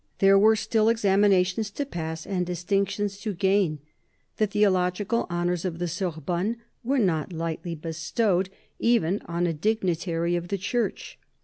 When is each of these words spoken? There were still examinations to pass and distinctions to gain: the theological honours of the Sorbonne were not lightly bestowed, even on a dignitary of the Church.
There 0.17 0.39
were 0.39 0.55
still 0.55 0.89
examinations 0.89 1.69
to 1.69 1.85
pass 1.85 2.25
and 2.25 2.43
distinctions 2.43 3.19
to 3.19 3.35
gain: 3.35 3.77
the 4.37 4.47
theological 4.47 5.27
honours 5.29 5.63
of 5.63 5.77
the 5.77 5.87
Sorbonne 5.87 6.57
were 6.83 6.97
not 6.97 7.31
lightly 7.31 7.75
bestowed, 7.75 8.49
even 8.79 9.21
on 9.27 9.45
a 9.45 9.53
dignitary 9.53 10.35
of 10.35 10.47
the 10.47 10.57
Church. 10.57 11.19